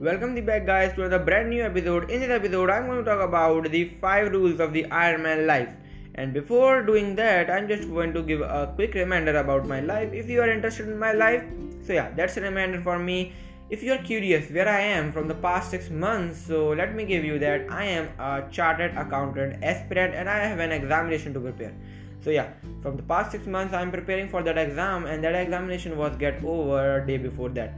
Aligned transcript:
Welcome 0.00 0.34
the 0.34 0.40
back 0.40 0.64
guys 0.64 0.94
to 0.94 1.04
another 1.04 1.22
brand 1.22 1.50
new 1.50 1.62
episode. 1.62 2.10
In 2.10 2.20
this 2.20 2.30
episode 2.30 2.70
I'm 2.70 2.86
going 2.86 3.04
to 3.04 3.04
talk 3.04 3.20
about 3.20 3.70
the 3.70 3.84
5 4.00 4.32
rules 4.32 4.58
of 4.58 4.72
the 4.72 4.86
Iron 4.86 5.24
Man 5.24 5.46
life. 5.46 5.74
And 6.14 6.32
before 6.32 6.80
doing 6.80 7.14
that, 7.16 7.50
I'm 7.50 7.68
just 7.68 7.86
going 7.86 8.14
to 8.14 8.22
give 8.22 8.40
a 8.40 8.72
quick 8.76 8.94
reminder 8.94 9.36
about 9.36 9.68
my 9.68 9.80
life. 9.80 10.14
If 10.14 10.30
you 10.30 10.40
are 10.40 10.48
interested 10.48 10.88
in 10.88 10.98
my 10.98 11.12
life, 11.12 11.44
so 11.86 11.92
yeah, 11.92 12.12
that's 12.16 12.38
a 12.38 12.40
reminder 12.40 12.80
for 12.80 12.98
me. 12.98 13.34
If 13.68 13.82
you 13.82 13.92
are 13.92 13.98
curious 13.98 14.50
where 14.50 14.70
I 14.70 14.80
am 14.80 15.12
from 15.12 15.28
the 15.28 15.34
past 15.34 15.70
6 15.70 15.90
months, 15.90 16.46
so 16.46 16.70
let 16.70 16.94
me 16.94 17.04
give 17.04 17.22
you 17.22 17.38
that 17.38 17.70
I 17.70 17.84
am 17.84 18.08
a 18.18 18.50
chartered 18.50 18.96
accountant 18.96 19.62
aspirant 19.62 20.14
and 20.14 20.30
I 20.30 20.38
have 20.38 20.60
an 20.60 20.72
examination 20.72 21.34
to 21.34 21.40
prepare. 21.40 21.74
So 22.22 22.30
yeah, 22.30 22.54
from 22.80 22.96
the 22.96 23.02
past 23.02 23.32
6 23.32 23.46
months 23.46 23.74
I'm 23.74 23.90
preparing 23.90 24.30
for 24.30 24.42
that 24.44 24.56
exam 24.56 25.04
and 25.04 25.22
that 25.24 25.34
examination 25.34 25.98
was 25.98 26.16
get 26.16 26.42
over 26.42 27.04
day 27.06 27.18
before 27.18 27.50
that. 27.50 27.74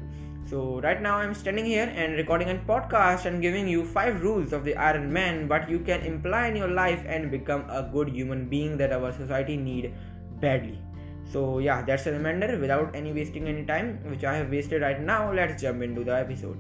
So 0.53 0.83
right 0.83 1.01
now 1.01 1.17
I'm 1.17 1.33
standing 1.33 1.65
here 1.65 1.91
and 1.97 2.13
recording 2.13 2.51
a 2.51 2.57
podcast 2.71 3.25
and 3.25 3.41
giving 3.41 3.67
you 3.67 3.87
5 3.87 4.23
rules 4.23 4.53
of 4.53 4.65
the 4.65 4.77
Iron 4.77 5.11
Man 5.11 5.49
what 5.49 5.71
you 5.71 5.79
can 5.79 6.03
imply 6.03 6.49
in 6.49 6.57
your 6.57 6.69
life 6.69 7.03
and 7.07 7.31
become 7.31 7.65
a 7.71 7.89
good 7.91 8.11
human 8.11 8.51
being 8.51 8.77
that 8.77 8.93
our 8.93 9.13
society 9.15 9.57
need 9.57 9.95
badly. 10.43 10.79
So 11.25 11.59
yeah, 11.59 11.81
that's 11.81 12.05
a 12.05 12.13
reminder 12.13 12.59
without 12.59 12.95
any 12.95 13.15
wasting 13.15 13.49
any 13.49 13.65
time 13.65 13.99
which 14.11 14.25
I 14.25 14.35
have 14.35 14.51
wasted 14.51 14.83
right 14.83 15.01
now. 15.01 15.33
Let's 15.33 15.63
jump 15.63 15.81
into 15.81 16.05
the 16.05 16.19
episode. 16.19 16.59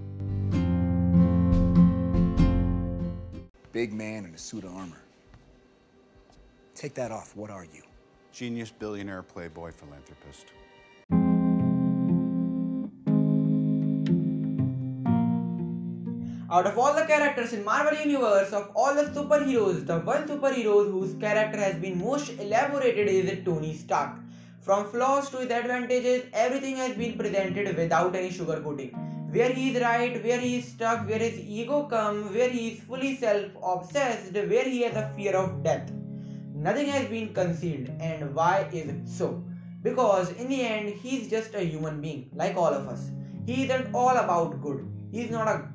Big 3.72 3.92
man 3.92 4.24
in 4.24 4.34
a 4.34 4.38
suit 4.38 4.64
of 4.64 4.74
armor. 4.74 5.02
Take 6.74 6.94
that 6.94 7.10
off. 7.10 7.36
What 7.36 7.50
are 7.50 7.66
you? 7.66 7.82
Genius, 8.32 8.70
billionaire, 8.70 9.22
playboy, 9.22 9.72
philanthropist. 9.72 10.46
Out 16.52 16.66
of 16.66 16.78
all 16.78 16.92
the 16.94 17.06
characters 17.06 17.54
in 17.54 17.64
Marvel 17.64 17.98
Universe, 17.98 18.52
of 18.52 18.72
all 18.74 18.94
the 18.94 19.04
superheroes, 19.04 19.86
the 19.86 20.00
one 20.00 20.28
superhero 20.28 20.84
whose 20.84 21.14
character 21.14 21.58
has 21.58 21.76
been 21.76 21.98
most 21.98 22.28
elaborated 22.38 23.08
is 23.08 23.42
Tony 23.42 23.74
Stark. 23.74 24.18
From 24.60 24.84
flaws 24.90 25.30
to 25.30 25.38
his 25.38 25.50
advantages, 25.50 26.24
everything 26.34 26.76
has 26.76 26.94
been 26.94 27.16
presented 27.16 27.74
without 27.74 28.14
any 28.14 28.28
sugarcoating. 28.28 28.92
Where 29.32 29.50
he 29.50 29.70
is 29.70 29.80
right, 29.80 30.22
where 30.22 30.38
he 30.40 30.58
is 30.58 30.66
stuck, 30.66 31.08
where 31.08 31.20
his 31.20 31.38
ego 31.38 31.84
comes, 31.84 32.30
where 32.34 32.50
he 32.50 32.68
is 32.68 32.80
fully 32.80 33.16
self-obsessed, 33.16 34.34
where 34.34 34.68
he 34.68 34.82
has 34.82 34.94
a 34.94 35.10
fear 35.16 35.34
of 35.34 35.62
death. 35.62 35.90
Nothing 36.54 36.88
has 36.88 37.08
been 37.08 37.32
concealed, 37.32 37.88
and 37.98 38.34
why 38.34 38.68
is 38.70 38.90
it 38.90 39.08
so? 39.08 39.42
Because 39.82 40.32
in 40.32 40.50
the 40.50 40.60
end, 40.60 40.90
he 40.90 41.16
is 41.16 41.30
just 41.30 41.54
a 41.54 41.64
human 41.64 42.02
being, 42.02 42.28
like 42.34 42.58
all 42.58 42.74
of 42.74 42.88
us. 42.88 43.10
He 43.46 43.64
isn't 43.64 43.94
all 43.94 44.18
about 44.18 44.60
good. 44.60 44.86
He 45.10 45.22
is 45.22 45.30
not 45.30 45.48
a 45.48 45.71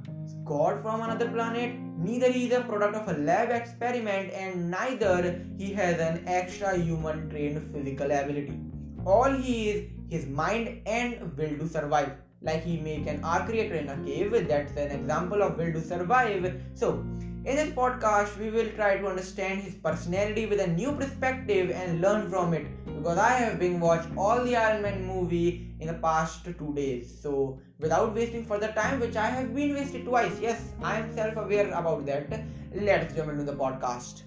god 0.47 0.81
from 0.81 1.01
another 1.01 1.29
planet 1.29 1.75
neither 1.97 2.31
he 2.31 2.45
is 2.45 2.53
a 2.53 2.61
product 2.61 2.95
of 2.95 3.07
a 3.07 3.17
lab 3.19 3.49
experiment 3.49 4.31
and 4.31 4.69
neither 4.69 5.43
he 5.57 5.73
has 5.73 5.99
an 5.99 6.23
extra 6.27 6.77
human 6.77 7.29
trained 7.29 7.73
physical 7.73 8.11
ability. 8.11 8.59
All 9.05 9.31
he 9.31 9.69
is 9.69 9.89
his 10.09 10.25
mind 10.27 10.81
and 10.85 11.35
will 11.37 11.57
to 11.57 11.67
survive. 11.67 12.11
Like 12.41 12.63
he 12.63 12.77
make 12.77 13.07
an 13.07 13.23
arc 13.23 13.49
reactor 13.49 13.75
in 13.75 13.89
a 13.89 13.97
cave 14.05 14.47
that's 14.47 14.75
an 14.77 14.91
example 14.91 15.41
of 15.41 15.57
will 15.57 15.73
to 15.73 15.81
survive. 15.81 16.61
So 16.75 17.03
in 17.47 17.55
this 17.55 17.69
podcast 17.75 18.37
we 18.37 18.49
will 18.51 18.69
try 18.77 18.97
to 18.97 19.07
understand 19.07 19.61
his 19.61 19.75
personality 19.75 20.45
with 20.45 20.59
a 20.59 20.67
new 20.67 20.91
perspective 21.01 21.69
and 21.71 22.01
learn 22.01 22.29
from 22.29 22.53
it 22.53 22.65
because 22.85 23.17
i 23.17 23.29
have 23.41 23.57
been 23.61 23.79
watched 23.79 24.09
all 24.17 24.43
the 24.43 24.55
iron 24.63 24.81
man 24.81 25.05
movie 25.05 25.67
in 25.79 25.87
the 25.87 25.93
past 25.93 26.45
two 26.45 26.73
days. 26.75 27.19
So, 27.21 27.59
without 27.79 28.13
wasting 28.15 28.45
further 28.45 28.71
time, 28.71 28.99
which 28.99 29.15
I 29.15 29.27
have 29.27 29.53
been 29.53 29.73
wasted 29.73 30.05
twice, 30.05 30.39
yes, 30.41 30.61
I 30.81 30.97
am 30.99 31.13
self 31.13 31.35
aware 31.37 31.71
about 31.71 32.05
that. 32.07 32.27
Let's 32.73 33.13
jump 33.13 33.29
into 33.29 33.43
the 33.43 33.53
podcast. 33.53 34.23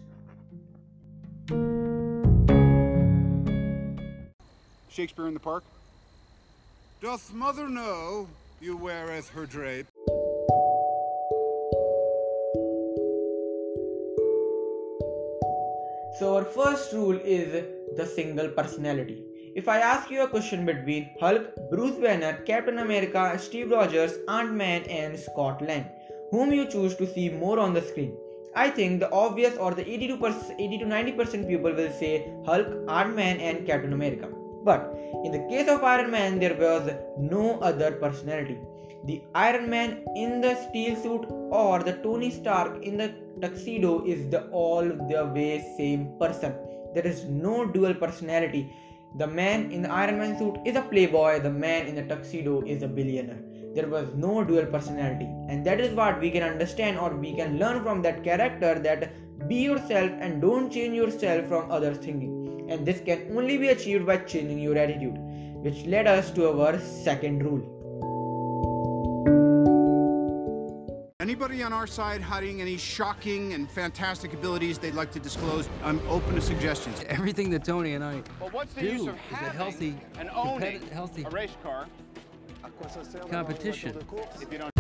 Shakespeare 4.89 5.28
in 5.28 5.34
the 5.34 5.41
Park. 5.41 5.65
Doth 7.00 7.33
mother 7.33 7.69
know 7.69 8.28
you 8.61 8.77
weareth 8.77 9.31
her 9.31 9.47
drape? 9.47 9.90
So, 16.20 16.36
our 16.36 16.44
first 16.44 16.92
rule 16.92 17.19
is 17.25 17.64
the 17.97 18.04
single 18.04 18.48
personality. 18.48 19.25
If 19.56 19.69
I 19.69 19.78
ask 19.78 20.10
you 20.10 20.22
a 20.22 20.28
question 20.28 20.66
between 20.66 21.08
Hulk, 21.19 21.47
Bruce 21.70 21.97
Banner, 21.97 22.42
Captain 22.47 22.81
America, 22.81 23.38
Steve 23.38 23.70
Rogers, 23.70 24.19
Ant-Man 24.28 24.82
and 24.82 25.19
Scott 25.19 25.62
Lang, 25.62 25.86
whom 26.31 26.53
you 26.53 26.66
choose 26.66 26.94
to 26.97 27.06
see 27.06 27.31
more 27.31 27.58
on 27.58 27.72
the 27.72 27.81
screen? 27.81 28.14
I 28.54 28.69
think 28.69 29.00
the 29.00 29.10
obvious 29.10 29.56
or 29.56 29.72
the 29.72 29.91
80 29.91 30.08
to 30.08 30.44
80 30.58 30.78
to 30.81 30.84
90% 30.84 31.48
people 31.48 31.72
will 31.72 31.91
say 31.91 32.31
Hulk, 32.44 32.66
Ant-Man 32.91 33.41
and 33.41 33.66
Captain 33.66 33.94
America. 33.94 34.28
But 34.62 34.94
in 35.25 35.32
the 35.32 35.47
case 35.48 35.70
of 35.70 35.82
Iron 35.82 36.10
Man, 36.10 36.38
there 36.38 36.54
was 36.54 36.91
no 37.19 37.58
other 37.60 37.92
personality. 37.92 38.58
The 39.06 39.22
Iron 39.34 39.71
Man 39.71 40.05
in 40.16 40.41
the 40.41 40.55
steel 40.69 40.97
suit 40.97 41.27
or 41.50 41.83
the 41.83 41.94
Tony 42.03 42.31
Stark 42.31 42.83
in 42.84 42.99
the 42.99 43.15
tuxedo 43.41 44.05
is 44.05 44.28
the 44.31 44.49
all 44.49 44.83
the 44.83 45.31
way 45.34 45.65
same 45.77 46.19
person. 46.19 46.55
There 46.94 47.06
is 47.06 47.25
no 47.25 47.66
dual 47.66 47.94
personality 47.94 48.71
the 49.16 49.27
man 49.27 49.72
in 49.72 49.83
the 49.83 49.91
Iron 49.91 50.19
Man 50.19 50.38
suit 50.38 50.59
is 50.65 50.77
a 50.77 50.83
playboy, 50.83 51.41
the 51.41 51.50
man 51.50 51.87
in 51.87 51.97
the 51.97 52.05
tuxedo 52.05 52.62
is 52.62 52.84
a 52.84 52.88
billionaire. 52.88 53.41
There 53.75 53.88
was 53.88 54.15
no 54.15 54.44
dual 54.44 54.66
personality, 54.66 55.28
and 55.49 55.65
that 55.67 55.81
is 55.81 55.93
what 55.94 56.21
we 56.21 56.31
can 56.31 56.44
understand 56.44 56.97
or 56.97 57.11
we 57.17 57.34
can 57.34 57.59
learn 57.59 57.82
from 57.82 58.03
that 58.03 58.22
character 58.22 58.78
that 58.78 59.12
be 59.49 59.56
yourself 59.56 60.12
and 60.21 60.41
don't 60.41 60.71
change 60.71 60.94
yourself 60.94 61.47
from 61.47 61.71
others' 61.72 61.99
thinking. 61.99 62.69
And 62.71 62.87
this 62.87 63.00
can 63.00 63.37
only 63.37 63.59
be 63.59 63.71
achieved 63.71 64.06
by 64.06 64.19
changing 64.19 64.61
your 64.61 64.78
attitude, 64.78 65.19
which 65.65 65.87
led 65.87 66.06
us 66.06 66.31
to 66.32 66.49
our 66.49 66.78
second 66.78 67.43
rule. 67.43 67.80
Anybody 71.41 71.62
on 71.62 71.73
our 71.73 71.87
side 71.87 72.21
hiding 72.21 72.61
any 72.61 72.77
shocking 72.77 73.55
and 73.55 73.71
fantastic 73.71 74.34
abilities 74.34 74.77
they'd 74.77 74.93
like 74.93 75.11
to 75.12 75.19
disclose? 75.19 75.71
I'm 75.83 75.99
open 76.06 76.34
to 76.34 76.41
suggestions. 76.43 77.03
Everything 77.09 77.49
that 77.49 77.65
Tony 77.65 77.95
and 77.95 78.05
I 78.05 78.23
Well, 78.39 78.51
what's 78.51 78.75
the 78.75 78.83
do 78.83 78.89
use 78.89 79.06
of 79.06 79.15
is 79.15 79.33
a 79.33 79.37
healthy, 79.37 79.97
and 80.19 80.29
owning 80.34 80.87
healthy 80.89 81.25
a 81.25 81.31
race 81.31 81.56
car 81.62 81.87
competition. 83.31 83.97
if 84.43 84.53
you 84.53 84.59
don't? 84.59 84.71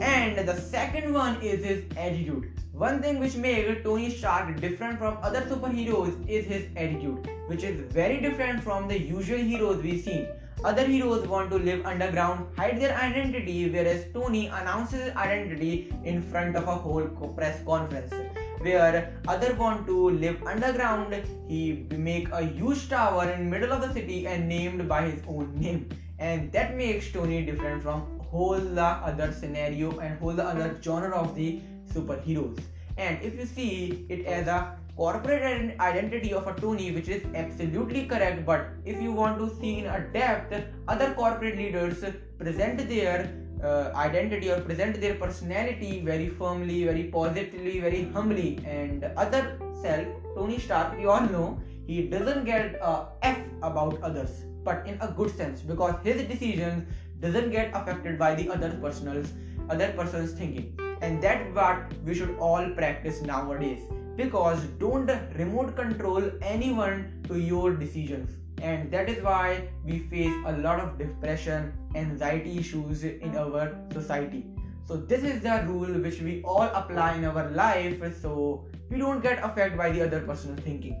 And 0.00 0.48
the 0.48 0.56
second 0.56 1.12
one 1.12 1.36
is 1.42 1.62
his 1.62 1.84
attitude. 1.98 2.50
One 2.72 3.02
thing 3.02 3.18
which 3.18 3.36
makes 3.36 3.84
Tony 3.84 4.08
Stark 4.08 4.58
different 4.58 4.98
from 4.98 5.18
other 5.20 5.42
superheroes 5.42 6.16
is 6.26 6.46
his 6.46 6.64
attitude, 6.76 7.28
which 7.46 7.62
is 7.62 7.78
very 7.92 8.22
different 8.22 8.64
from 8.64 8.88
the 8.88 8.98
usual 8.98 9.36
heroes 9.36 9.82
we 9.82 10.00
see. 10.00 10.26
Other 10.62 10.86
heroes 10.86 11.26
want 11.26 11.50
to 11.52 11.56
live 11.56 11.86
underground, 11.86 12.46
hide 12.54 12.78
their 12.78 12.94
identity, 12.94 13.70
whereas 13.70 14.04
Tony 14.12 14.48
announces 14.48 15.04
his 15.04 15.16
identity 15.16 15.90
in 16.04 16.20
front 16.20 16.54
of 16.54 16.68
a 16.68 16.74
whole 16.74 17.06
press 17.34 17.64
conference. 17.64 18.12
Where 18.60 19.18
other 19.26 19.54
want 19.54 19.86
to 19.86 20.10
live 20.10 20.42
underground, 20.46 21.14
he 21.48 21.86
make 21.96 22.28
a 22.28 22.44
huge 22.44 22.90
tower 22.90 23.30
in 23.30 23.48
middle 23.48 23.72
of 23.72 23.80
the 23.80 23.90
city 23.94 24.26
and 24.26 24.46
named 24.50 24.86
by 24.86 25.08
his 25.08 25.22
own 25.26 25.58
name, 25.58 25.88
and 26.18 26.52
that 26.52 26.76
makes 26.76 27.10
Tony 27.10 27.42
different 27.42 27.82
from 27.82 28.20
whole 28.20 28.60
the 28.60 28.82
other 28.82 29.32
scenario 29.32 29.98
and 29.98 30.18
whole 30.18 30.34
the 30.34 30.44
other 30.44 30.78
genre 30.82 31.16
of 31.16 31.34
the 31.34 31.60
superheroes. 31.90 32.60
And 32.98 33.22
if 33.22 33.34
you 33.38 33.46
see 33.46 34.04
it 34.10 34.26
as 34.26 34.46
a 34.46 34.76
corporate 34.96 35.78
identity 35.80 36.32
of 36.32 36.46
a 36.46 36.54
Tony, 36.54 36.90
which 36.92 37.08
is 37.08 37.24
absolutely 37.34 38.06
correct. 38.06 38.44
But 38.44 38.68
if 38.84 39.00
you 39.00 39.12
want 39.12 39.38
to 39.38 39.54
see 39.60 39.78
in 39.78 39.86
a 39.86 40.00
depth, 40.12 40.54
other 40.88 41.14
corporate 41.14 41.56
leaders 41.56 42.04
present 42.38 42.88
their 42.88 43.32
uh, 43.62 43.92
identity 43.94 44.50
or 44.50 44.60
present 44.60 45.00
their 45.00 45.14
personality 45.14 46.00
very 46.00 46.28
firmly, 46.28 46.84
very 46.84 47.04
positively, 47.04 47.80
very 47.80 48.10
humbly. 48.12 48.58
And 48.64 49.04
other 49.16 49.58
self, 49.82 50.06
Tony 50.34 50.58
Stark, 50.58 50.96
we 50.96 51.06
all 51.06 51.20
know 51.20 51.60
he 51.86 52.08
doesn't 52.08 52.44
get 52.44 52.76
a 52.80 53.06
F 53.22 53.38
about 53.62 54.00
others, 54.02 54.44
but 54.64 54.86
in 54.86 54.98
a 55.00 55.08
good 55.08 55.36
sense 55.36 55.60
because 55.60 55.94
his 56.04 56.22
decisions 56.22 56.84
doesn't 57.20 57.50
get 57.50 57.70
affected 57.74 58.18
by 58.18 58.34
the 58.34 58.48
other 58.50 58.70
person's 58.80 59.32
other 59.68 59.92
person's 59.92 60.32
thinking 60.32 60.76
and 61.00 61.22
that's 61.22 61.54
what 61.54 61.92
we 62.04 62.14
should 62.14 62.36
all 62.38 62.68
practice 62.70 63.20
nowadays 63.22 63.82
because 64.22 64.64
don't 64.78 65.10
remote 65.38 65.74
control 65.76 66.30
anyone 66.42 67.22
to 67.28 67.38
your 67.38 67.74
decisions. 67.74 68.36
And 68.60 68.90
that 68.92 69.08
is 69.08 69.22
why 69.22 69.68
we 69.84 70.00
face 70.10 70.34
a 70.46 70.56
lot 70.58 70.80
of 70.80 70.98
depression 70.98 71.72
anxiety 71.94 72.58
issues 72.58 73.04
in 73.04 73.36
our 73.36 73.76
society. 73.92 74.44
So 74.86 74.96
this 74.96 75.22
is 75.22 75.40
the 75.40 75.64
rule 75.66 76.00
which 76.06 76.20
we 76.20 76.42
all 76.42 76.68
apply 76.80 77.14
in 77.14 77.24
our 77.24 77.50
life 77.50 78.02
so 78.20 78.66
we 78.90 78.98
don't 78.98 79.22
get 79.22 79.42
affected 79.42 79.78
by 79.78 79.90
the 79.90 80.02
other 80.02 80.20
person's 80.20 80.60
thinking. 80.60 81.00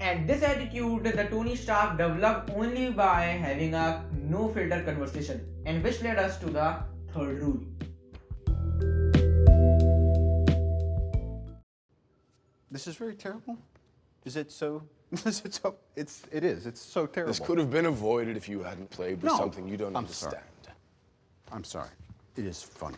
And 0.00 0.28
this 0.28 0.42
attitude, 0.42 1.04
the 1.04 1.24
Tony 1.24 1.54
Stark 1.54 1.98
developed 1.98 2.50
only 2.56 2.90
by 2.90 3.22
having 3.46 3.74
a 3.74 4.02
no 4.14 4.48
filter 4.48 4.82
conversation, 4.82 5.46
and 5.66 5.84
which 5.84 6.00
led 6.02 6.18
us 6.18 6.38
to 6.38 6.46
the 6.46 6.76
third 7.12 7.42
rule. 7.42 7.60
This 12.70 12.86
is 12.86 12.96
very 12.96 13.14
terrible. 13.14 13.56
Is 14.24 14.36
it 14.36 14.50
so? 14.52 14.82
Is 15.24 15.42
it 15.44 15.54
so? 15.54 15.74
It's. 15.96 16.22
It 16.30 16.44
is. 16.44 16.66
It's 16.66 16.80
so 16.80 17.06
terrible. 17.06 17.32
This 17.32 17.40
could 17.40 17.58
have 17.58 17.70
been 17.70 17.86
avoided 17.86 18.36
if 18.36 18.48
you 18.48 18.62
hadn't 18.62 18.90
played 18.90 19.16
with 19.22 19.32
No, 19.32 19.38
something 19.38 19.66
you 19.66 19.76
don't 19.76 19.88
I'm 19.96 20.04
understand. 20.04 20.34
sorry. 20.62 20.76
I'm 21.52 21.64
sorry. 21.64 21.88
It 22.36 22.46
is 22.46 22.62
funny. 22.62 22.96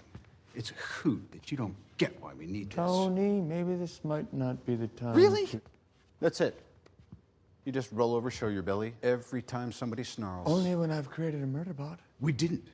It's 0.55 0.71
a 0.71 0.75
hoot 0.75 1.23
that 1.33 1.51
you 1.51 1.57
don't 1.57 1.75
get 1.97 2.21
why 2.21 2.35
we 2.35 2.47
need 2.47 2.69
this. 2.69 2.77
Tony, 2.77 3.41
maybe 3.41 3.75
this 3.77 4.01
might 4.05 4.31
not 4.35 4.65
be 4.67 4.75
the 4.75 4.89
time. 4.89 5.15
Really? 5.15 5.47
to- 5.47 5.63
That's 6.21 6.43
it. 6.43 6.61
You 7.65 7.73
just 7.73 7.91
roll 7.93 8.15
over, 8.15 8.31
show 8.31 8.49
your 8.49 8.61
belly 8.63 8.93
every 9.03 9.41
time 9.41 9.73
somebody 9.73 10.05
snarls. 10.05 10.47
Only 10.51 10.75
when 10.75 10.91
I've 10.91 11.09
created 11.09 11.43
a 11.43 11.47
murder 11.47 11.73
bot. 11.73 11.99
We 12.21 12.33
didn't. 12.33 12.69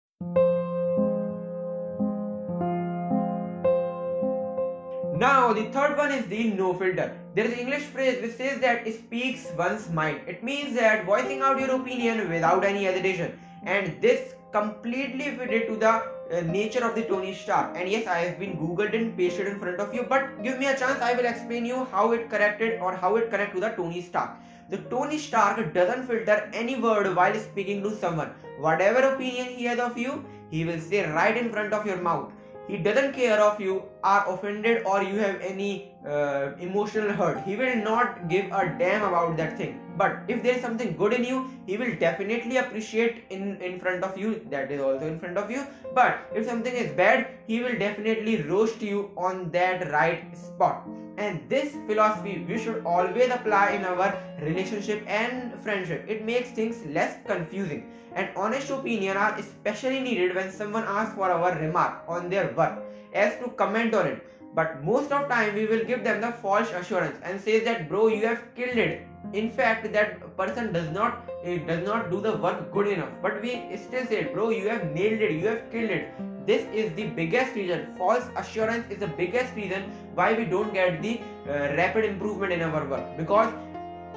Now, 5.18 5.52
the 5.52 5.64
third 5.74 5.96
one 5.96 6.12
is 6.12 6.26
the 6.26 6.44
no 6.50 6.72
filter. 6.74 7.18
There 7.34 7.44
is 7.44 7.52
an 7.52 7.58
English 7.58 7.86
phrase 7.94 8.22
which 8.22 8.36
says 8.36 8.60
that 8.60 8.86
speaks 8.86 9.48
one's 9.56 9.90
mind. 9.90 10.20
It 10.28 10.44
means 10.44 10.76
that 10.76 11.06
voicing 11.06 11.40
out 11.40 11.58
your 11.58 11.72
opinion 11.72 12.30
without 12.30 12.64
any 12.64 12.84
hesitation. 12.84 13.36
And 13.64 14.00
this 14.00 14.34
completely 14.52 15.36
fitted 15.36 15.66
to 15.70 15.74
the 15.74 15.88
uh, 15.88 16.42
nature 16.42 16.84
of 16.84 16.94
the 16.94 17.02
Tony 17.02 17.34
Stark. 17.34 17.76
And 17.76 17.88
yes, 17.88 18.06
I 18.06 18.18
have 18.18 18.38
been 18.38 18.56
googled 18.56 18.94
and 18.94 19.16
pasted 19.16 19.48
in 19.48 19.58
front 19.58 19.80
of 19.80 19.92
you, 19.92 20.06
but 20.08 20.40
give 20.44 20.56
me 20.56 20.66
a 20.66 20.78
chance, 20.78 21.00
I 21.00 21.14
will 21.14 21.26
explain 21.26 21.66
you 21.66 21.84
how 21.86 22.12
it 22.12 22.30
corrected 22.30 22.80
or 22.80 22.94
how 22.94 23.16
it 23.16 23.28
connect 23.28 23.54
to 23.56 23.60
the 23.60 23.70
Tony 23.70 24.00
Stark. 24.00 24.30
The 24.70 24.78
Tony 24.94 25.18
Stark 25.18 25.74
doesn't 25.74 26.06
filter 26.06 26.48
any 26.52 26.76
word 26.76 27.16
while 27.16 27.34
speaking 27.40 27.82
to 27.82 27.96
someone. 27.96 28.30
Whatever 28.60 29.00
opinion 29.14 29.48
he 29.48 29.64
has 29.64 29.80
of 29.80 29.98
you, 29.98 30.24
he 30.48 30.64
will 30.64 30.78
say 30.80 31.10
right 31.10 31.36
in 31.36 31.50
front 31.50 31.72
of 31.72 31.86
your 31.86 31.96
mouth 31.96 32.32
he 32.68 32.76
doesn't 32.76 33.12
care 33.14 33.40
if 33.52 33.58
you 33.58 33.82
are 34.04 34.24
offended 34.32 34.82
or 34.84 35.02
you 35.02 35.18
have 35.18 35.40
any 35.40 35.92
uh, 36.08 36.52
emotional 36.58 37.12
hurt. 37.12 37.42
He 37.44 37.56
will 37.56 37.76
not 37.76 38.28
give 38.28 38.46
a 38.46 38.74
damn 38.78 39.02
about 39.02 39.36
that 39.36 39.56
thing. 39.56 39.80
But 39.96 40.20
if 40.28 40.42
there 40.42 40.54
is 40.54 40.62
something 40.62 40.96
good 40.96 41.12
in 41.12 41.24
you 41.24 41.50
he 41.66 41.76
will 41.76 41.94
definitely 41.96 42.56
appreciate 42.56 43.24
in 43.30 43.60
in 43.60 43.80
front 43.80 44.04
of 44.04 44.16
you. 44.16 44.40
That 44.50 44.70
is 44.70 44.80
also 44.80 45.06
in 45.06 45.18
front 45.18 45.36
of 45.38 45.50
you. 45.50 45.66
But 45.94 46.30
if 46.34 46.46
something 46.46 46.74
is 46.84 46.92
bad 46.92 47.26
he 47.46 47.60
will 47.60 47.78
definitely 47.78 48.42
roast 48.42 48.80
you 48.80 49.10
on 49.16 49.50
that 49.50 49.90
right 49.92 50.36
spot. 50.36 50.88
And 51.18 51.40
this 51.50 51.76
philosophy 51.86 52.34
we 52.48 52.58
should 52.64 52.84
always 52.86 53.30
apply 53.36 53.70
in 53.78 53.84
our 53.84 54.10
relationship 54.40 55.04
and 55.20 55.54
friendship. 55.62 56.04
It 56.08 56.24
makes 56.24 56.50
things 56.50 56.84
less 56.98 57.16
confusing. 57.26 57.86
And 58.14 58.30
honest 58.36 58.70
opinion 58.70 59.16
are 59.16 59.34
especially 59.38 60.00
needed 60.00 60.34
when 60.34 60.50
someone 60.50 60.84
asks 60.84 61.14
for 61.14 61.30
our 61.30 61.58
remark 61.58 62.04
on 62.08 62.30
their 62.30 62.52
work. 62.54 62.84
As 63.14 63.36
to 63.40 63.48
comment 63.60 63.94
on 63.94 64.06
it 64.06 64.24
but 64.58 64.82
most 64.86 65.12
of 65.16 65.28
time 65.30 65.54
we 65.54 65.66
will 65.70 65.84
give 65.88 66.02
them 66.04 66.20
the 66.20 66.30
false 66.44 66.70
assurance 66.78 67.18
and 67.22 67.40
say 67.40 67.58
that 67.66 67.88
bro 67.90 68.08
you 68.08 68.26
have 68.26 68.40
killed 68.56 68.80
it. 68.84 69.06
In 69.32 69.50
fact 69.58 69.92
that 69.92 70.24
person 70.40 70.72
does 70.72 70.88
not 70.96 71.30
eh, 71.44 71.58
does 71.68 71.84
not 71.88 72.10
do 72.14 72.20
the 72.20 72.32
work 72.46 72.64
good 72.72 72.88
enough. 72.94 73.12
But 73.22 73.40
we 73.42 73.52
still 73.84 74.08
say 74.14 74.24
bro 74.32 74.48
you 74.50 74.68
have 74.68 74.90
nailed 74.96 75.24
it 75.28 75.36
you 75.36 75.46
have 75.46 75.62
killed 75.76 75.94
it. 75.98 76.10
This 76.50 76.66
is 76.82 76.92
the 76.98 77.06
biggest 77.20 77.54
reason. 77.60 77.86
False 78.02 78.28
assurance 78.42 78.90
is 78.90 78.98
the 79.06 79.12
biggest 79.22 79.54
reason 79.54 79.88
why 80.14 80.28
we 80.34 80.44
don't 80.56 80.74
get 80.74 81.00
the 81.02 81.20
uh, 81.46 81.74
rapid 81.80 82.04
improvement 82.04 82.52
in 82.52 82.62
our 82.62 82.84
work. 82.96 83.16
Because 83.16 83.52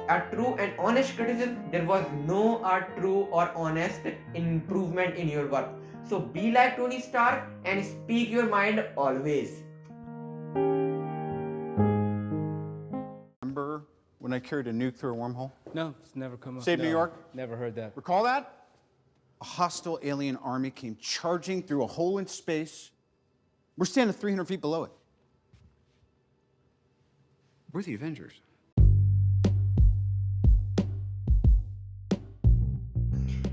a 0.08 0.20
true 0.32 0.56
and 0.58 0.72
honest 0.76 1.16
criticism 1.16 1.58
there 1.70 1.84
was 1.94 2.04
no 2.26 2.44
a 2.76 2.84
true 3.00 3.28
or 3.30 3.50
honest 3.54 4.14
improvement 4.34 5.14
in 5.14 5.28
your 5.38 5.50
work. 5.58 5.68
So 6.04 6.18
be 6.38 6.50
like 6.50 6.78
tony 6.78 7.00
stark 7.00 7.44
and 7.64 7.84
speak 7.96 8.40
your 8.40 8.48
mind 8.48 8.84
always 8.96 9.61
Remember 13.42 13.84
when 14.18 14.32
I 14.32 14.38
carried 14.38 14.66
a 14.66 14.72
nuke 14.72 14.96
through 14.96 15.14
a 15.14 15.16
wormhole? 15.16 15.52
No, 15.74 15.94
it's 16.02 16.16
never 16.16 16.36
come 16.36 16.58
up. 16.58 16.64
Save 16.64 16.80
New 16.80 16.90
York? 16.90 17.12
Never 17.34 17.56
heard 17.56 17.74
that. 17.76 17.92
Recall 17.94 18.24
that? 18.24 18.66
A 19.40 19.44
hostile 19.44 19.98
alien 20.02 20.36
army 20.36 20.70
came 20.70 20.96
charging 21.00 21.62
through 21.62 21.84
a 21.84 21.86
hole 21.86 22.18
in 22.18 22.26
space. 22.26 22.90
We're 23.76 23.86
standing 23.86 24.14
300 24.14 24.44
feet 24.44 24.60
below 24.60 24.84
it. 24.84 24.92
We're 27.72 27.82
the 27.82 27.94
Avengers. 27.94 28.34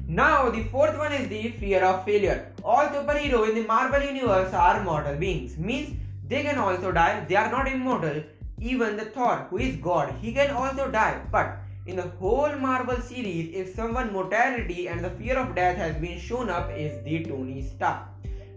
Now, 0.07 0.50
the 0.50 0.63
fourth 0.66 0.98
one 0.98 1.13
is 1.13 1.30
the 1.30 1.52
fear 1.52 1.84
of 1.84 2.04
failure. 2.04 2.52
All 2.63 2.88
superheroes 2.88 3.50
in 3.50 3.56
the 3.56 3.68
Marvel 3.68 4.02
Universe 4.02 4.52
are 4.54 4.84
mortal 4.84 5.16
beings, 5.16 5.56
means 5.57 5.95
they 6.30 6.44
can 6.44 6.60
also 6.60 6.92
die, 6.92 7.26
they 7.28 7.36
are 7.36 7.52
not 7.52 7.68
immortal. 7.68 8.22
Even 8.60 8.98
the 8.98 9.06
Thor, 9.06 9.48
who 9.50 9.58
is 9.58 9.76
God, 9.78 10.14
he 10.22 10.31
can 10.31 10.52
also 10.52 10.90
die. 10.92 11.20
But 11.31 11.58
in 11.88 11.96
the 11.96 12.10
whole 12.20 12.56
Marvel 12.56 13.02
series, 13.02 13.50
if 13.54 13.74
someone 13.74 14.14
mortality 14.14 14.88
and 14.88 15.04
the 15.04 15.10
fear 15.10 15.38
of 15.38 15.56
death 15.56 15.78
has 15.78 15.96
been 15.96 16.20
shown 16.20 16.50
up, 16.50 16.70
is 16.72 17.04
the 17.04 17.24
Tony 17.24 17.64
Stark. 17.64 18.04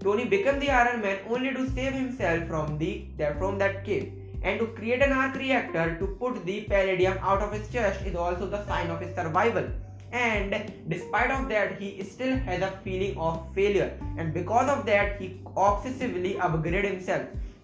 Tony 0.00 0.24
became 0.26 0.58
the 0.60 0.70
Iron 0.70 1.00
Man 1.00 1.20
only 1.30 1.54
to 1.54 1.70
save 1.70 1.94
himself 1.94 2.46
from 2.48 2.76
the 2.78 3.06
from 3.38 3.58
that 3.58 3.84
cave. 3.84 4.12
And 4.42 4.58
to 4.58 4.66
create 4.66 5.02
an 5.02 5.12
arc 5.12 5.36
reactor 5.36 5.96
to 6.00 6.06
put 6.22 6.44
the 6.44 6.62
palladium 6.62 7.16
out 7.22 7.40
of 7.40 7.52
his 7.52 7.69
chest 7.69 8.04
is 8.04 8.16
also 8.16 8.48
the 8.48 8.66
sign 8.66 8.90
of 8.90 9.00
his 9.00 9.14
survival 9.14 9.70
and 10.12 10.72
despite 10.88 11.30
of 11.30 11.48
that 11.48 11.78
he 11.80 12.02
still 12.04 12.36
has 12.36 12.60
a 12.60 12.70
feeling 12.84 13.16
of 13.16 13.42
failure 13.54 13.98
and 14.19 14.34
because 14.34 14.69
of 14.69 14.84
that 14.84 15.19
he 15.19 15.40
obsessively 15.56 16.36
upgraded 16.36 16.84
himself 16.84 17.22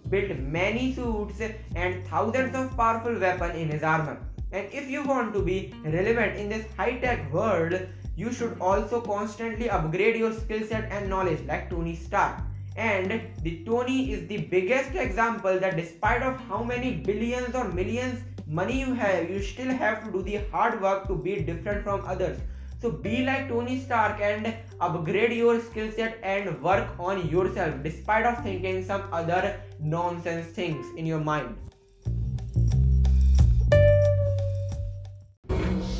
built 0.09 0.37
many 0.37 0.93
suits 0.93 1.41
and 1.75 2.07
thousands 2.07 2.55
of 2.55 2.75
powerful 2.77 3.19
weapons 3.19 3.55
in 3.55 3.69
his 3.69 3.83
armor. 3.83 4.17
And 4.51 4.67
if 4.71 4.89
you 4.89 5.03
want 5.03 5.33
to 5.33 5.41
be 5.41 5.73
relevant 5.83 6.37
in 6.37 6.49
this 6.49 6.65
high-tech 6.77 7.31
world 7.31 7.79
you 8.15 8.31
should 8.33 8.57
also 8.59 8.99
constantly 8.99 9.69
upgrade 9.69 10.17
your 10.17 10.33
skill 10.33 10.63
set 10.67 10.91
and 10.91 11.09
knowledge 11.09 11.41
like 11.45 11.69
tony 11.69 11.95
stark. 11.95 12.41
And 12.75 13.21
the 13.43 13.63
tony 13.65 14.11
is 14.11 14.27
the 14.27 14.37
biggest 14.37 14.95
example 14.95 15.59
that 15.59 15.77
despite 15.77 16.23
of 16.23 16.37
how 16.47 16.63
many 16.63 16.91
billions 16.95 17.55
or 17.55 17.65
millions 17.65 18.21
money 18.45 18.79
you 18.79 18.93
have 18.93 19.29
you 19.29 19.41
still 19.41 19.71
have 19.81 20.03
to 20.03 20.11
do 20.11 20.21
the 20.23 20.37
hard 20.51 20.81
work 20.81 21.07
to 21.07 21.15
be 21.15 21.39
different 21.41 21.83
from 21.83 22.03
others 22.05 22.39
so 22.81 22.91
be 22.91 23.23
like 23.23 23.47
tony 23.47 23.79
stark 23.79 24.21
and 24.21 24.53
upgrade 24.79 25.33
your 25.33 25.59
skill 25.61 25.91
set 25.91 26.19
and 26.23 26.61
work 26.61 26.87
on 26.99 27.27
yourself 27.29 27.75
despite 27.83 28.25
of 28.25 28.41
thinking 28.43 28.83
some 28.83 29.03
other 29.11 29.59
nonsense 29.79 30.47
things 30.47 30.85
in 30.97 31.05
your 31.05 31.19
mind 31.19 31.57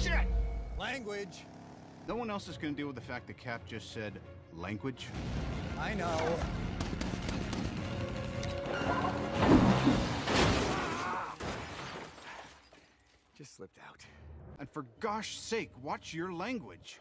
Shit! 0.01 0.27
Language. 0.77 1.45
No 2.07 2.15
one 2.15 2.29
else 2.29 2.47
is 2.47 2.57
going 2.57 2.73
to 2.73 2.77
deal 2.77 2.87
with 2.87 2.95
the 2.95 3.01
fact 3.01 3.27
that 3.27 3.37
Cap 3.37 3.65
just 3.67 3.93
said 3.93 4.19
language. 4.55 5.07
I 5.77 5.93
know. 5.93 6.39
Just 13.37 13.55
slipped 13.55 13.77
out. 13.87 14.05
And 14.59 14.69
for 14.69 14.85
gosh 14.99 15.39
sake, 15.39 15.71
watch 15.81 16.13
your 16.13 16.33
language. 16.33 16.99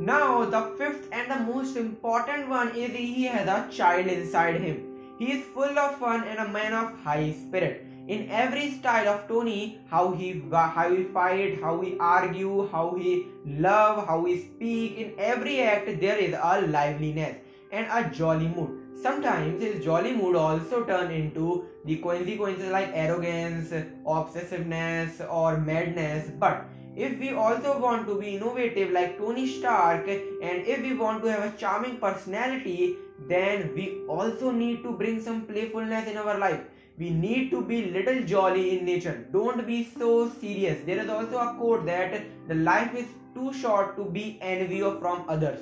Now, 0.00 0.44
the 0.44 0.74
fifth 0.76 1.08
and 1.12 1.30
the 1.30 1.38
most 1.52 1.76
important 1.76 2.48
one 2.48 2.74
is 2.74 2.90
he 2.90 3.24
has 3.24 3.46
a 3.46 3.70
child 3.70 4.08
inside 4.08 4.60
him. 4.60 5.14
He 5.20 5.30
is 5.34 5.44
full 5.54 5.78
of 5.78 5.98
fun 5.98 6.24
and 6.24 6.40
a 6.40 6.48
man 6.48 6.72
of 6.72 6.98
high 7.04 7.30
spirit. 7.30 7.86
In 8.08 8.28
every 8.28 8.72
style 8.72 9.06
of 9.06 9.28
Tony, 9.28 9.78
how 9.88 10.12
he 10.12 10.42
how 10.50 10.90
he 10.90 11.04
fight, 11.04 11.60
how 11.60 11.80
he 11.80 11.96
argue, 12.00 12.66
how 12.72 12.96
he 12.96 13.26
love, 13.46 14.04
how 14.06 14.24
he 14.24 14.40
speak, 14.40 14.96
in 14.96 15.14
every 15.18 15.60
act 15.60 16.00
there 16.00 16.16
is 16.16 16.34
a 16.34 16.62
liveliness 16.66 17.36
and 17.70 17.86
a 17.92 18.10
jolly 18.10 18.48
mood. 18.48 18.87
Sometimes 19.00 19.62
his 19.62 19.84
jolly 19.84 20.12
mood 20.12 20.34
also 20.34 20.84
turn 20.84 21.12
into 21.12 21.66
the 21.84 21.98
consequences 21.98 22.70
like 22.72 22.90
arrogance, 22.92 23.70
obsessiveness, 24.04 25.20
or 25.32 25.58
madness. 25.58 26.30
But 26.38 26.64
if 26.96 27.18
we 27.20 27.32
also 27.32 27.78
want 27.78 28.08
to 28.08 28.18
be 28.20 28.36
innovative 28.36 28.90
like 28.90 29.18
Tony 29.18 29.46
Stark 29.46 30.08
and 30.08 30.66
if 30.66 30.82
we 30.82 30.94
want 30.94 31.22
to 31.22 31.30
have 31.30 31.54
a 31.54 31.56
charming 31.56 31.98
personality, 31.98 32.96
then 33.28 33.72
we 33.74 34.00
also 34.08 34.50
need 34.50 34.82
to 34.82 34.90
bring 34.90 35.22
some 35.22 35.42
playfulness 35.42 36.08
in 36.08 36.16
our 36.16 36.36
life. 36.36 36.60
We 36.98 37.10
need 37.10 37.52
to 37.52 37.62
be 37.62 37.92
little 37.92 38.24
jolly 38.24 38.78
in 38.78 38.84
nature. 38.84 39.28
Don't 39.32 39.64
be 39.64 39.88
so 39.96 40.28
serious. 40.28 40.84
There 40.84 40.98
is 40.98 41.08
also 41.08 41.38
a 41.38 41.54
quote 41.56 41.86
that 41.86 42.24
the 42.48 42.56
life 42.56 42.92
is 42.96 43.06
too 43.32 43.52
short 43.52 43.96
to 43.96 44.04
be 44.04 44.38
envy 44.40 44.80
from 44.80 45.24
others. 45.28 45.60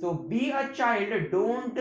So 0.00 0.14
be 0.14 0.50
a 0.50 0.72
child. 0.72 1.32
Don't 1.32 1.76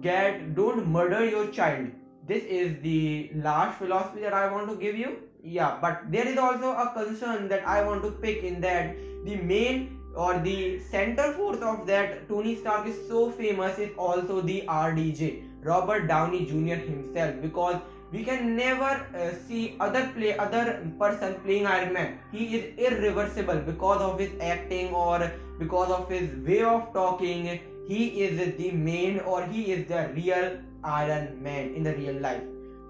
get 0.00 0.54
don't 0.54 0.86
murder 0.86 1.24
your 1.24 1.48
child. 1.48 1.88
this 2.30 2.44
is 2.56 2.74
the 2.82 3.30
last 3.44 3.78
philosophy 3.78 4.20
that 4.20 4.34
I 4.40 4.50
want 4.52 4.68
to 4.70 4.76
give 4.76 4.96
you. 4.96 5.16
Yeah, 5.42 5.78
but 5.80 6.02
there 6.10 6.26
is 6.32 6.38
also 6.38 6.72
a 6.82 6.92
concern 6.96 7.48
that 7.48 7.66
I 7.66 7.82
want 7.82 8.02
to 8.02 8.10
pick 8.24 8.44
in 8.44 8.60
that 8.60 8.94
the 9.24 9.36
main 9.36 9.98
or 10.14 10.38
the 10.38 10.80
center 10.90 11.32
force 11.32 11.62
of 11.62 11.86
that 11.86 12.28
Tony 12.28 12.56
Stark 12.56 12.86
is 12.86 12.96
so 13.08 13.30
famous 13.30 13.78
is 13.78 13.90
also 13.96 14.40
the 14.40 14.62
RDJ, 14.62 15.42
Robert 15.62 16.06
Downey 16.08 16.44
Jr. 16.46 16.76
himself, 16.90 17.40
because 17.40 17.80
we 18.12 18.24
can 18.24 18.56
never 18.56 19.06
uh, 19.16 19.32
see 19.48 19.76
other 19.80 20.10
play 20.14 20.36
other 20.36 20.64
person 20.98 21.34
playing 21.44 21.66
Iron 21.66 21.92
Man. 21.92 22.18
He 22.32 22.56
is 22.56 22.78
irreversible 22.78 23.60
because 23.72 24.02
of 24.02 24.18
his 24.18 24.30
acting 24.40 24.92
or 24.92 25.32
because 25.58 25.90
of 25.90 26.08
his 26.08 26.30
way 26.46 26.62
of 26.62 26.92
talking. 26.92 27.60
He 27.86 28.22
is 28.22 28.56
the 28.56 28.70
main 28.70 29.20
or 29.20 29.44
he 29.46 29.72
is 29.72 29.88
the 29.88 30.10
real 30.14 30.58
Iron 30.84 31.42
Man 31.42 31.74
in 31.74 31.82
the 31.82 31.94
real 31.94 32.14
life. 32.20 32.42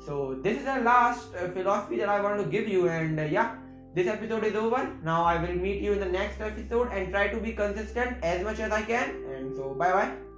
So 0.07 0.39
this 0.43 0.59
is 0.59 0.65
the 0.65 0.81
last 0.81 1.35
uh, 1.35 1.49
philosophy 1.49 1.97
that 1.99 2.09
I 2.09 2.21
want 2.21 2.41
to 2.43 2.47
give 2.47 2.69
you, 2.69 2.89
and 2.89 3.19
uh, 3.19 3.25
yeah 3.25 3.57
this 3.95 4.07
episode 4.07 4.45
is 4.45 4.55
over. 4.55 4.89
Now 5.03 5.25
i 5.25 5.37
will 5.43 5.55
meet 5.55 5.83
you 5.83 5.93
in 5.93 6.01
the 6.01 6.13
next 6.17 6.41
episode 6.41 6.93
and 6.93 7.11
try 7.11 7.29
to 7.29 7.41
be 7.41 7.53
consistent 7.53 8.19
as 8.23 8.45
much 8.45 8.61
as 8.61 8.71
i 8.73 8.83
can. 8.83 9.23
And 9.37 9.55
so 9.55 9.75
bye 9.75 9.93
bye 9.93 10.30